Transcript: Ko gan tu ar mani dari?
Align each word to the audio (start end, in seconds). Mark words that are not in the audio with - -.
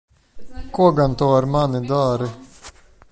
Ko 0.73 0.83
gan 0.95 1.11
tu 1.17 1.25
ar 1.37 1.45
mani 1.53 1.79
dari? 1.89 2.29